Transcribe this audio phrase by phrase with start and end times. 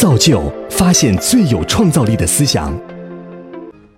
[0.00, 2.72] 造就发现最有创造力的思想。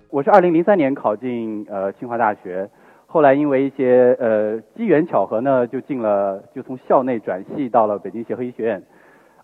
[0.09, 2.69] 我是二零零三年考进呃清华大学，
[3.05, 8.83] 后来因为一些呃机缘巧合呢，就进了就从校内转系到了北京协和医学院。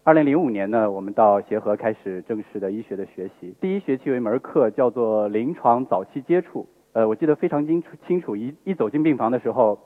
[0.04, 3.56] 二零零五年呢，我们到协和开始正式的医学的学习。
[3.62, 9.80] 第一学期有一门课叫做临床早期接触，呃，我记得非常清楚清楚，一一走进病房的时候，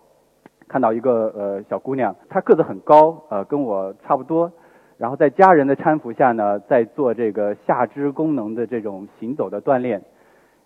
[0.67, 4.51] 看到一个呃小姑娘，她个子很高，呃，跟我差不多。
[5.03, 10.01] 然后在家人的搀扶下呢，在做这个下肢功能的这种行走的锻炼，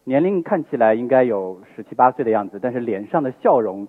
[0.04, 3.88] 年龄看起来应该有十七八岁的样子，但是脸上的笑容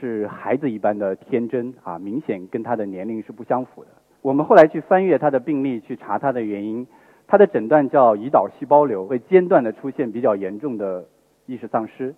[0.00, 3.90] 是孩子一般的天真啊，明显跟他的年龄是不相符的。
[4.20, 6.84] 我们后来去翻阅他的病历，去查他的原因，
[7.28, 11.04] 他的诊断叫胰岛细胞瘤，会间断的出现比较严重的
[11.46, 12.16] 意识丧失。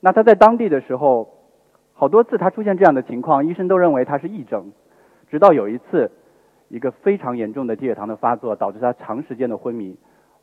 [0.00, 1.28] 那他在当地的时候，
[1.92, 4.72] 好多次他出现这样的情况，医生都认为他是癔症，
[5.30, 6.10] 直到有一次。
[6.72, 9.94] 一个非常严重的低血糖的发作，导致他长时间的昏迷，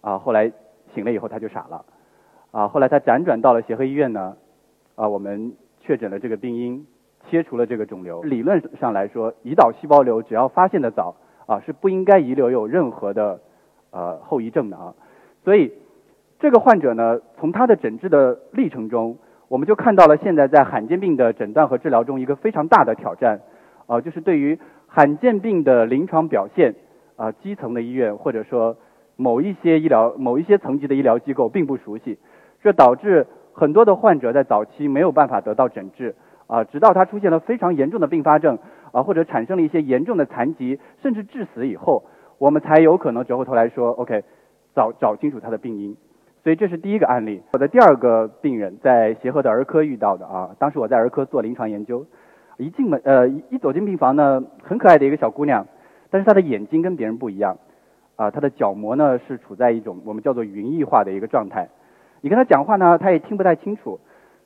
[0.01, 0.51] 啊，后来
[0.93, 1.83] 醒了以后他就傻了，
[2.51, 4.37] 啊，后来他辗转到了协和医院呢，
[4.93, 6.85] 啊，我们确诊了这个病因，
[7.27, 8.21] 切除了这个肿瘤。
[8.21, 11.15] 理论上来说，胰岛细胞瘤只要发现的早，
[11.47, 13.39] 啊，是不应该遗留有任何的
[13.89, 14.93] 呃后遗症的啊。
[15.43, 15.73] 所以
[16.37, 23.41] 这个患者呢，从他的诊治的历程中，我们就看到了现在在罕见病的诊断和治疗中一个非常大的挑战，
[23.87, 24.59] 啊，就是对于。
[24.89, 26.73] 罕见病的临床表现，
[27.15, 28.75] 啊，基层的医院或者说
[29.15, 32.17] 某一些医疗、某一些层级的医疗机构并不熟悉，
[32.61, 36.15] 这导致很多的患者在早期没有办法得到诊治，
[36.47, 38.57] 啊，直到他出现了非常严重的并发症，
[38.91, 42.03] 啊，或者产生了一些严重的残疾，甚至致死以后，
[42.39, 44.23] 我们才有可能折回头来说，OK，
[44.73, 45.95] 找找清楚他的病因。
[46.41, 47.41] 所以这是第一个案例。
[47.53, 52.05] 我的第二个病人在协和的儿科遇到的啊，当时我在儿科做临床研究。
[52.59, 55.65] 一进门，呃，一走进病房呢，很可爱的一个小姑娘，
[56.09, 57.57] 但是她的眼睛跟别人不一样，
[58.17, 61.69] 啊，她的角膜呢是处在一种我们叫做云翳化的一个状态，
[62.19, 64.01] 你跟她讲话呢，她也听不太清楚，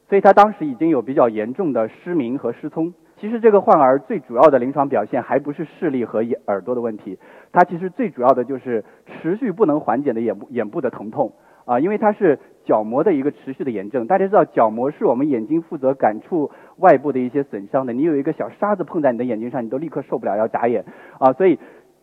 [0.07, 2.93] 所以她当时已经有比较严重的失明和失聪。
[3.17, 7.17] 其实这个患儿最主要的临床表现还不是视力和眼耳朵的问题，
[7.51, 11.33] 他其实最主要的就是持续不能缓解的眼部眼部的疼痛。
[11.65, 14.07] 啊，因为它是角膜的一个持续的炎症。
[14.07, 17.93] 大家知道，角膜是我们眼睛负责感触外部的一些损伤的。
[17.93, 20.85] 你有一个小沙子碰在你的眼睛上，你都立刻受不了，要眨眼。
[21.19, 21.59] 啊，所以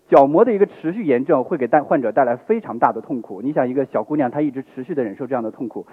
[0.08, 3.40] 角膜的一个持续炎症会给带患者带来非常大的痛苦。
[3.42, 5.86] 你想，一个小姑娘她一直持续的忍受这样的痛苦，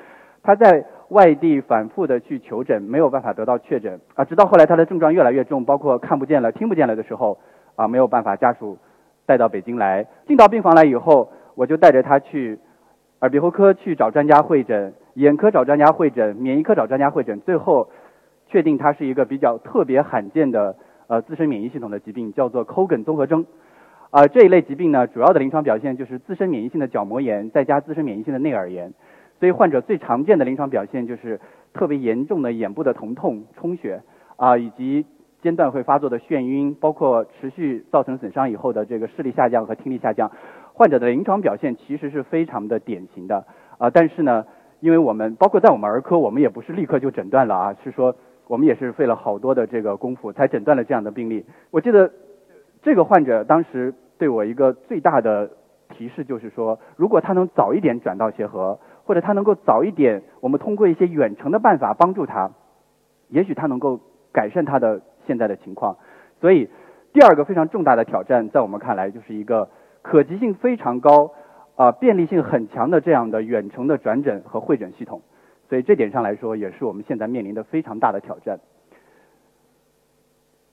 [0.44, 4.00] 她在外地反复的去求诊，没有办法得到确诊。
[4.16, 7.38] 啊，直到后来她的症状越来越重，包括看不见了、听不见了的时候，
[7.76, 8.78] 啊，没有办法家属
[9.26, 12.60] 带到北京来，进到病房来以后，我就带着她去。
[13.22, 17.90] 耳鼻喉科去找专家会诊，眼科找专家会诊，免疫科找专家会诊，最后
[18.48, 20.76] 确定它是一个比较特别罕见的
[21.08, 23.46] 呃自身免疫系统的疾病，叫做 Cogan 综合征。
[24.12, 28.94] 啊，这一类疾病呢，主要的临床表现就是自身免疫性的角膜炎，再加自身免疫性的内耳炎。
[29.40, 31.40] 所以患者最常见的临床表现就是
[31.74, 34.02] 特别严重的眼部的疼痛、充血
[34.36, 35.06] 啊，以及
[35.42, 40.32] 间断会发作的眩晕，包括持续造成损伤以后的这个视力下降和听力下降。
[40.78, 43.44] 患者的临床表现其实是非常的典型的
[43.80, 44.46] 啊，但是呢，
[44.80, 48.16] 因为我们包括在我们儿科，我们也不是立刻就诊断了啊，是说
[48.48, 51.44] 我们也是费了好多的这个功夫才诊断了这样的病例。
[51.72, 52.12] 我记得
[52.84, 55.50] 这个患者当时对我一个最大的
[55.90, 62.52] 提示就是说，如果他能早一点转到协和，或者他能够早一点，我们通过一些远程的办法帮助他，
[63.30, 64.00] 也许他能够
[64.32, 65.98] 改善他的现在的情况。
[66.40, 66.70] 所以
[67.14, 69.68] 第二个非常重大的挑战，在我们看来就是一个。
[70.08, 71.34] 可及性非常高，
[71.76, 75.22] 啊，便利性很强的这样的远程的转诊和会诊系统，
[75.68, 78.62] 所以这点上来说，也是我们现在面临的非常大的挑战。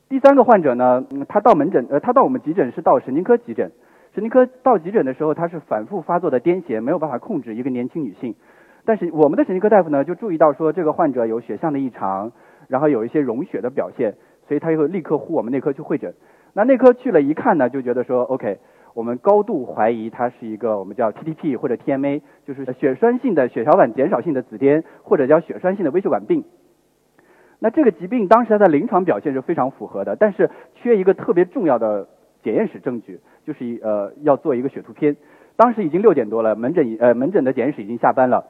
[0.08, 3.72] 第三个患者呢，他到门诊，呃，他到我们急诊是到神经科急诊，
[4.14, 8.36] 神经科到急诊的时候，他是反复发作的癫痫，没有办法控制，一个年轻女性。
[8.84, 12.30] 但是我们的神经科大夫呢，就注意到说这个患者有血象的异常，
[12.68, 14.14] 然后有一些溶血的表现，
[14.46, 16.14] 所以他又立刻呼我们内科去会诊。
[16.52, 18.60] 那内科去了一看呢，就觉得说，OK。
[18.94, 26.44] 我们高度怀疑它是一个我们叫 TTP 或者 TMA，就是血栓性的血小板减少性的紫癜，或者叫血栓性的微血管病。
[27.58, 32.08] 那这个疾病当时它的临床表现是非常符合的，但是缺一个特别重要的
[32.43, 35.17] 检验室证据，就是呃要做一个血图片。
[35.56, 38.44] 当时已经六点多了，门诊呃门诊的检验室已经下班了。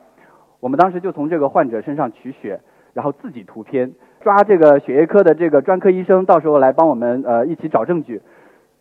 [0.61, 2.61] 我们当时就从这个患者身上取血，
[2.93, 8.20] 然后自己图片，抓这个血液科的这个专科医生，到时候来帮我们呃一起找证据。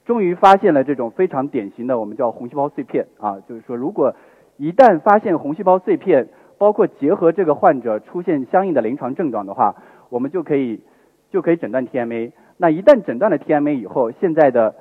[0.06, 4.16] 终于发现了这种非常典型的我们叫红细胞碎片啊，就是说如果
[4.58, 6.28] 一旦发现红细胞碎片，
[6.58, 9.76] 包括结合这个患者出现相应的临床症状的话，
[10.10, 10.82] 我们就可以
[11.30, 12.32] 就可以诊断 TMA。
[12.58, 14.76] 那一旦诊断了 TMA 以后，现在的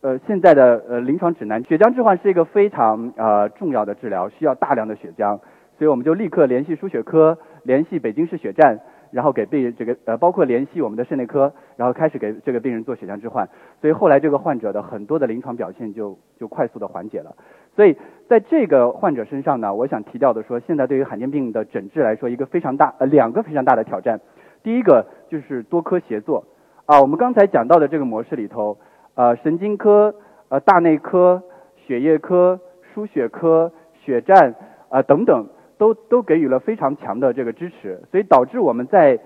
[0.00, 5.38] 呃现在的呃临床指南，血浆置换是一个非常呃重要的治疗，需要大量的血浆，
[5.78, 8.80] 所以我们就立刻联系输血科，联系北京市血站。
[9.14, 13.48] 然后给病人这个呃，包括联系我们的肾内科，然后开始给这个病人做血浆置换，
[13.80, 17.36] 所以后来这个患者的很多的临床表现就就快速的缓解了。
[17.76, 17.96] 所以
[18.28, 24.20] 在这个患者身上呢，我想提到的说，现在对于罕见病的诊治来说，一个非常大呃两个非常大的挑战。
[24.64, 26.44] 第一个就是多科协作
[26.86, 28.76] 啊，我们刚才讲到的这个模式里头，
[29.14, 30.12] 呃，神经科、
[30.48, 31.40] 呃大内科、
[31.86, 32.58] 血液科、
[32.92, 33.70] 输血科、
[34.04, 34.56] 血站
[34.88, 35.46] 啊等等。
[35.78, 39.18] 都都给予了非常强的这个支持，所以导致我们在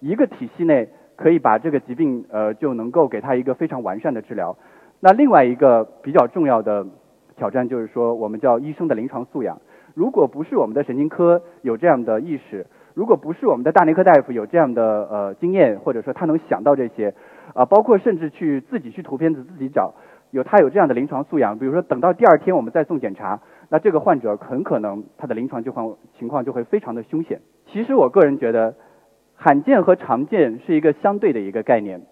[0.00, 4.56] 一个体系内可以把这个疾病呃就能够给他一个非常完善的治疗。
[5.00, 6.86] 那另外一个比较重要的
[7.36, 9.60] 挑战就是说，我们叫医生的临床素养。
[9.94, 17.14] 如果不是我们的神经科有这样的意识，如果不是我们的大内科大夫有这样的呃经验，或者说他能想到这些
[17.54, 19.94] 啊，包括甚至去自己去图片子自己找，
[20.36, 23.40] 有他有这样的临床素养，比如说等到第二天我们再送检查。
[23.70, 27.40] 那这个患者很可能他的临床就况情况就会非常的凶险。
[27.66, 28.74] 其实我个人觉得，
[29.34, 32.02] 罕见和常见是一个相对的一个概念。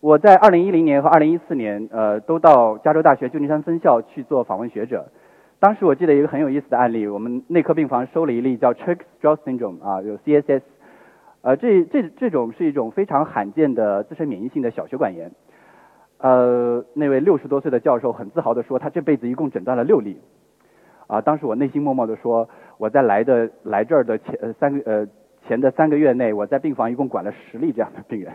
[0.00, 5.12] 我在2010年和2014年，呃，都到加州大学旧金山分校去做访问学者。
[5.60, 10.62] 当时我记得一个很有意思的案例，我们内科病房收了一例叫 Church-Strauss syndrome 啊，有 CSS，
[11.42, 15.30] 呃，这这这种是一种非常罕见的自身免疫性的小血管炎。
[16.20, 20.18] 呃，那位六十多岁的教授很自豪地说，他这辈子一共诊断了六例。
[21.06, 25.08] 啊，当时我内心默默地说，我在来的来这儿的前呃三个呃
[25.48, 28.32] 前的三个月内，我在病房一共管了十例这样的病人。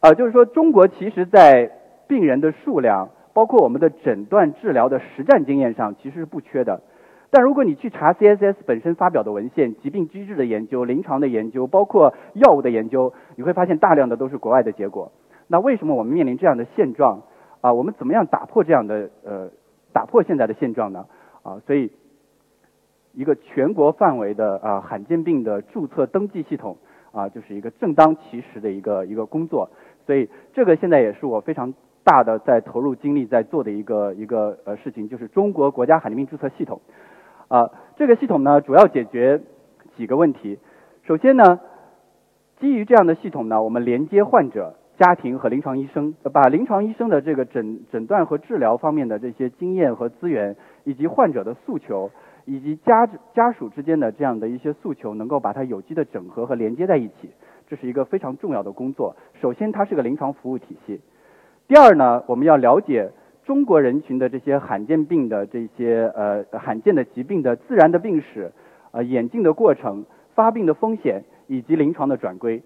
[0.00, 1.70] 啊，就是说中国其实在
[2.08, 6.82] 病人的数量，包括我们的诊断治疗的实战经验上，其实是不缺的。
[7.30, 15.12] 但如果你去查 CSS 本身发表的文献、疾病机制的研究、临床的研究，包括药物的研究，你会发现大量的都是国外的结果。
[15.52, 17.22] 那为什么我们面临这样的现状？
[17.60, 19.50] 啊，我们怎么样打破这样的呃
[19.92, 21.06] 打破现在的现状呢？
[21.42, 21.90] 啊，所以
[23.12, 26.78] 一个全国范围的啊罕见病的注册登记系统
[27.10, 29.68] 啊，就是一个正当其时的一个一个工作。
[30.06, 31.74] 所以这个现在也是我非常
[32.04, 36.80] 大的在投入精力在做的一个一个呃事情，就是中国国家罕见病注册系统。
[37.48, 39.40] 啊，这个系统呢，主要解决
[39.96, 40.60] 几个问题。
[41.02, 41.58] 首先呢，
[42.60, 44.76] 基于这样的系统呢，我们连接患者。
[45.00, 50.54] 家庭和临床医生把临床医生的这个诊诊断和治疗方面的这些经验和资源，
[50.84, 52.10] 以及患者的诉求，
[52.44, 57.30] 以及家家属之间的这样的一些诉求，能够把它有机的整合和连接在一起，
[57.66, 59.16] 这是一个非常重要的工作。
[59.40, 61.00] 首先，它是个临床服务体系。
[61.66, 63.10] 第二呢，我们要了解
[63.46, 68.52] 中国人群的这些罕见病的这些呃罕见的疾病的自然的病史，
[68.90, 70.04] 呃演进的过程、
[70.34, 72.62] 发病的风险以及临床的转归。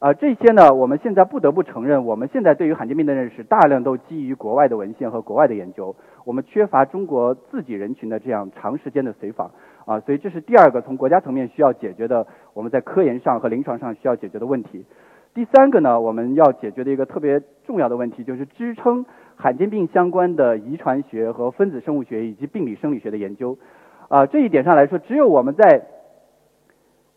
[0.00, 9.50] 啊，这些呢，我们现在不得不承认，我们现在对于罕见病的认识大量都基于国外的文献和国外的研究，我们缺乏中国自己人群的这样长时间的随访
[9.86, 12.24] 啊，所以这是第二个从国家层面需要解决的，
[12.54, 14.86] 我们在科研上和临床上需要解决的问题。
[15.34, 19.04] 第三个呢，我们要解决的一个特别重要的问题，就是支撑
[19.34, 23.58] 罕见病相关的遗传学和分子生物学以及病理生理学的研究。
[24.06, 25.82] 啊，这一点上来说，只有我们在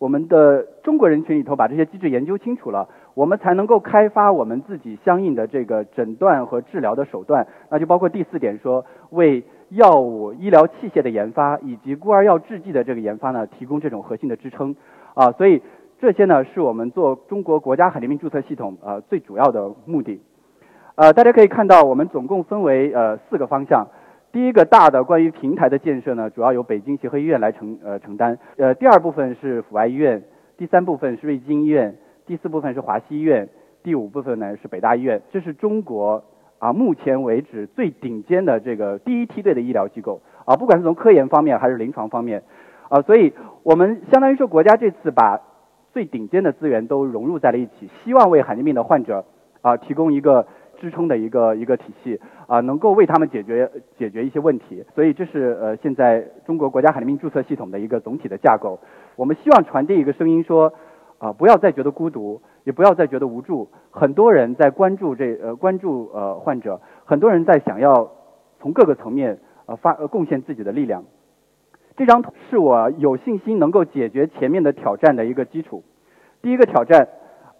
[0.01, 7.45] 我们的中国人群里头把这些机制研究清楚了，我们才能够开发我们自己相应的这个诊断和治疗的手段。
[7.69, 14.75] 那就包括第四点说，为药物、医疗器械的研发以及孤儿药制剂的这个研发呢，提供这种核心的支撑。
[15.13, 15.61] 啊，所以
[15.99, 20.19] 这些呢是我们做中国国家罕见病注册系统呃最主要的目的。
[20.95, 23.85] 呃，大家可以看到，我们总共分为呃四个方向。
[24.31, 28.39] 第一个大的关于平台的建设呢，主要由北京协和医院来承呃承担。
[28.55, 30.23] 呃，第二部分是阜外医院，
[30.57, 33.49] 第三部分是瑞金医院，第四部分是华西医院，
[33.83, 35.21] 第五部分呢是北大医院。
[35.31, 36.23] 这是中国
[36.59, 42.43] 啊目前为止最顶尖的这个第一梯队的医疗机构啊，不管是从科研方面还是临床方面
[42.87, 43.33] 啊，所以
[43.63, 45.41] 我们相当于说国家这次把
[45.91, 49.25] 最顶尖的资源都融入在了一起，希望为罕见病的患者
[49.61, 50.47] 啊提供一个。
[50.81, 58.79] 支撑的一个一个体系啊，能够为他们解决解决一些问题，所以这是呃现在中国国家罕见病注册系统的一个总体的架构。
[59.15, 60.73] 我们希望传递一个声音，说
[61.19, 63.69] 啊不要再觉得孤独，也不要再觉得无助。
[63.91, 68.11] 很多人在关注这呃关注呃患者，很多人在想要
[68.59, 71.03] 从各个层面呃发贡献自己的力量。
[71.95, 75.83] 这张图是我有信心能够解决前面的挑战的一个基础。
[76.41, 77.07] 第一个挑战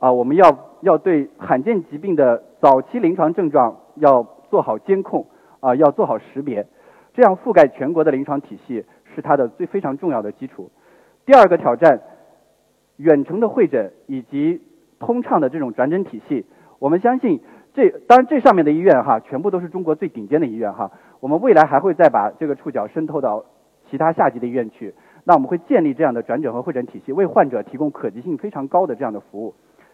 [0.02, 0.68] 啊，我们要。
[0.82, 5.28] 要对罕见疾病的早期临床症状要做好监控
[5.60, 6.66] 啊，要做好识别，
[7.14, 10.72] 这样覆盖全国的临床体系是它的最非常重要的基础。
[11.24, 12.02] 第二个挑战，
[12.98, 14.60] 远程的会诊以及
[14.98, 16.48] 通畅的这种转诊体系，
[16.80, 17.40] 我们相信
[17.76, 20.90] 这当然这上面的医院哈，全部都是中国最顶尖的医院哈。
[21.20, 23.46] 我们未来还会再把这个触角渗透到
[23.92, 24.96] 其他下级的医院去。
[25.26, 29.54] 那我们会建立这样的转诊和会诊体系，为患者提供可及性非常高的这样的服务。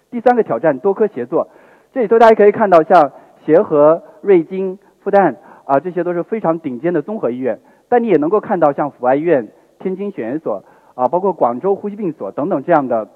[0.09, 1.49] 第三个挑战，多科协作。
[1.93, 3.11] 这里头大家可以看到，像
[3.45, 5.35] 协和、瑞金、复旦
[5.65, 7.59] 啊，这些都是非常顶尖的综合医院。
[7.89, 9.49] 但你也能够看到，像阜外医院、
[9.79, 10.63] 天津血研所
[10.95, 13.09] 啊，包括广州呼吸病所等等这样的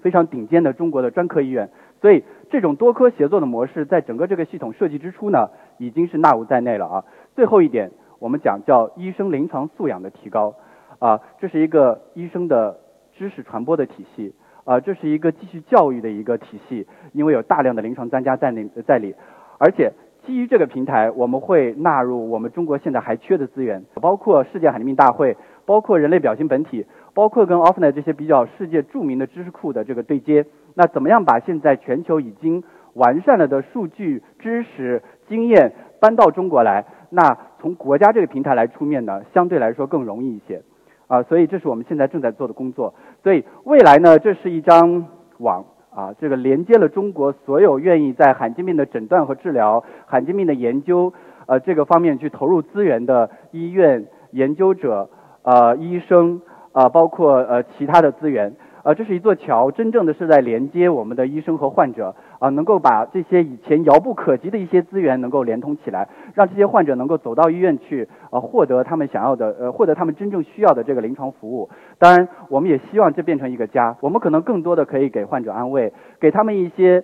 [0.00, 1.70] 非常顶尖的中国的专科医院。
[2.00, 7.04] 所以，这种多科协作的模式，在整个这个系统设计之初呢，已经是纳入在内了啊。
[7.34, 10.54] 最后一点，我们讲叫医生临床素养的提高
[10.98, 12.78] 啊，这是一个医生的
[13.16, 14.34] 知识传播的体系
[14.66, 19.14] 啊，这是一个继续教育的一个体系，因为有大量的临床专家在那在里，
[19.58, 19.92] 而且
[20.26, 30.44] 基于这个平台，我们会纳入我们中国现在还缺的资源，包括世界罕见病大会，包括人类表情本体，包括跟 Offnet 这些比较世界著名的知识库的这个对接。
[30.74, 36.84] 那怎么样把现在全球已经完善了的数据、知识、经验搬到中国来？
[37.10, 40.60] 那从国家这个平台来出面呢，相对来说更容易一些，
[41.06, 42.94] 啊，所以这是我们现在正在做的工作。
[43.22, 45.06] 所以未来呢，这是一张
[45.38, 51.12] 网啊，这个连接了中国所有愿意在罕见病的诊断和治疗、罕见病的研究
[51.46, 55.08] 呃这个方面去投入资源的医院、研究者、
[55.42, 58.54] 呃医生啊，包括呃其他的资源。
[58.82, 71.68] 呃，这是一座桥，真正的是在连接我们的医生和患者啊，能够把这些以前遥不可及的一些资源能够连通起来，让这些患者能够走到医院去，呃，获得他们想要的，呃，获得他们真正需要的这个临床服务。
[71.98, 77.02] 当然，我们也希望这变成一个家，我们可能更多的可以给患者安慰，给他们一些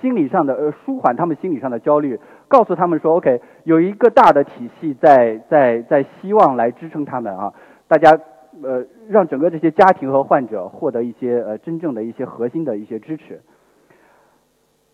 [0.00, 7.52] 心理上的，呃，舒缓他们心理上的焦虑，告诉他们说，OK，有一个大的体系在在在希望来支撑他们啊，
[7.88, 8.18] 大家。
[8.62, 13.40] 呃，让整个这些家庭和患者获得一些呃真正的一些核心的一些支持。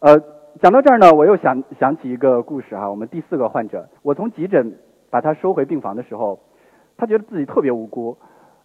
[0.00, 0.16] 呃，
[0.60, 2.88] 讲到这儿呢，我又想想起一个故事哈。
[2.88, 4.76] 我们第四个患者，我从急诊
[5.10, 6.38] 把他收回病房的时候，
[6.96, 8.16] 他觉得自己特别无辜。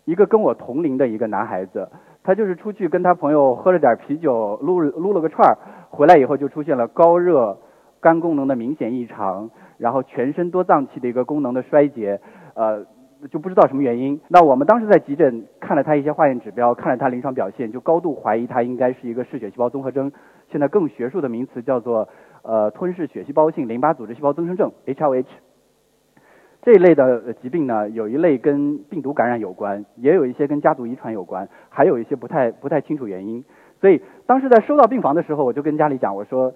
[0.06, 1.90] 一个跟我同龄的一个男孩子，
[2.22, 5.58] 他就是出去跟他朋友喝了点啤酒，撸撸了个串儿，
[5.90, 7.58] 回来以后就出现了高热、
[8.00, 9.50] 肝功能的明显异常，
[9.80, 12.22] 然后全身多脏器的一个功能的衰竭，
[12.54, 12.86] 呃。
[13.32, 14.20] 就不知道什么原因。
[14.28, 20.12] 那我们当时在急诊看了他一些化验指标，看了他临床表现，就高度怀疑他应该是一个嗜血细胞综合征。
[20.54, 22.08] 现在更学术的名词叫做
[22.44, 25.26] 呃吞噬血细胞性淋巴组织细胞增生症 （HLH）。
[26.62, 33.44] 这一类的疾病呢，有一类跟病毒感染有关，也有一些跟家族遗传有关，还有一些不太不太清楚原因。
[33.82, 36.54] 所以当时在收到病房的时候，我就跟家里讲，我说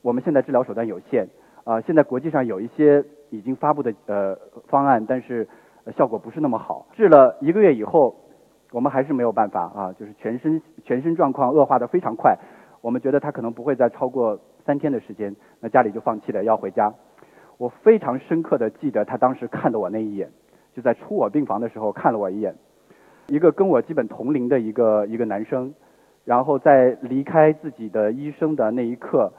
[0.00, 1.28] 我们现在治疗手段有限
[1.64, 5.48] 啊，现在国际上有一些已经发布的呃方案，但是
[5.96, 8.14] 效果不是那么好，治了一个月以后，
[8.72, 12.38] 我们还是没有办法啊，就是全身全身状况恶化的非常快，
[12.80, 16.92] 我们觉得他可能不会再超过三天的时间，那家里就放弃了要回家。
[17.56, 20.30] 我非常深刻的记得他当时看的我那一眼，
[20.74, 22.54] 就在出我病房的时候看了我一眼，
[23.26, 25.74] 一个跟我基本同龄的一个一个男生，
[26.24, 29.32] 然后在离开自己的医生的那一刻，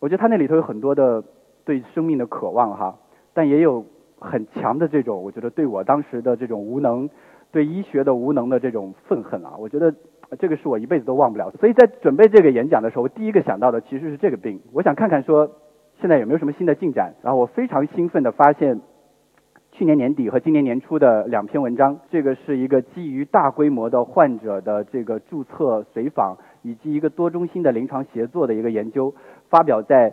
[0.00, 1.22] 我觉得他那里头有很多的
[1.64, 2.98] 对生命的渴望哈，
[3.32, 3.84] 但也有。
[4.20, 7.10] 很强的这种，我觉得对我当时的这种无能，
[7.52, 9.94] 对医学的无能的这种愤恨啊，我觉得
[10.38, 11.50] 这个是我一辈子都忘不了。
[11.60, 14.60] 所以在准备这个演讲的时候，我第一个想到的其实是这个病。
[14.72, 15.50] 我想看看说
[16.00, 17.14] 现在有没有什么新的进展。
[17.22, 18.80] 然后我非常兴奋的发现，
[19.72, 29.14] 去年年底和今年年初的两篇文章，这个是一个基于大规模的患者的这个注册随访以及一个多中心的临床协作的一个研究，
[29.50, 30.12] 发表在。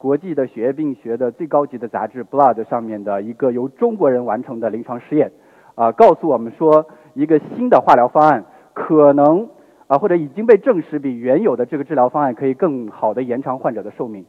[0.00, 5.32] 国际的血液病学的最高级的杂志《Blood》上面的一个由中国人完成的临床试验，
[5.74, 8.44] 啊，告诉我们说，一个新的化疗方案
[8.78, 9.48] 可能
[9.88, 14.24] 啊，或者已经被证实比原有的这个治疗方案可以更好的延长患者的寿命。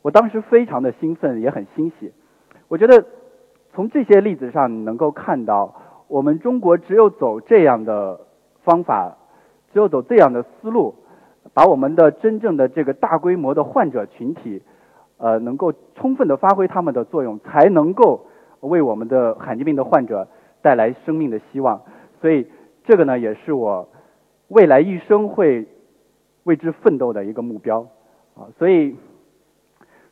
[0.00, 2.12] 我当时非常的兴奋，也很欣喜。
[2.68, 3.04] 我觉得
[3.72, 5.74] 从这些例子上能够看到，
[6.08, 8.20] 我们中国只有走这样的
[8.64, 9.16] 方法，
[9.72, 10.94] 只有走这样的思路，
[11.52, 14.62] 把我们的真正的这个大规模的患者群体。
[15.18, 18.26] 呃，能够充分的发挥他们的作用，才能够
[18.58, 20.26] 为我们的罕见病的患者
[20.62, 21.80] 带来生命的希望。
[22.20, 22.44] 所以，
[22.84, 23.88] 这个呢，也是我
[24.48, 25.66] 未来一生会
[26.44, 27.86] 为之奋斗的一个目标。
[28.34, 28.96] 啊，所以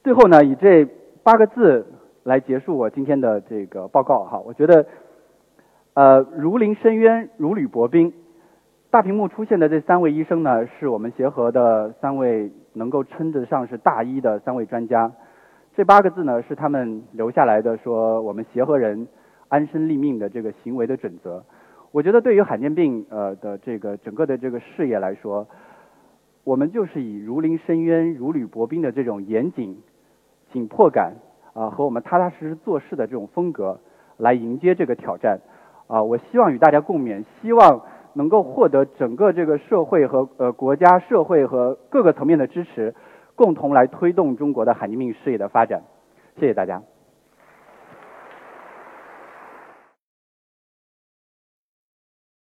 [0.05, 0.85] 最后呢，以这
[1.23, 1.87] 八个字
[2.23, 4.25] 来结束我今天的这个报告。
[4.25, 4.87] 哈，我觉得，
[5.95, 8.12] 呃，如临深渊，如履薄冰。
[8.91, 15.12] 大屏幕出现的这三位医生呢，是我们协和的三位能够称得上是大医的三位专家。
[15.77, 19.07] 这八个字呢，是他们留下来的，说我们协和人
[19.49, 21.45] 安身立命的这个行为的准则。
[21.92, 25.47] 我觉得对于罕见病呃的这个整个的这个事业来说，
[26.44, 29.82] 我们就是以如临深渊、如履薄冰的这种严谨、
[30.52, 31.14] 紧迫感
[31.52, 33.80] 啊，和我们踏踏实实做事的这种风格
[34.16, 35.40] 来迎接这个挑战
[35.88, 36.02] 啊。
[36.02, 37.82] 我希望与大家共勉，希望
[38.12, 42.94] 能够获得整个这个社会和呃国家、社会和各个层面的支持，
[43.35, 45.82] 共同来推动中国的罕见病事业的发展。
[46.38, 46.82] 谢谢大家。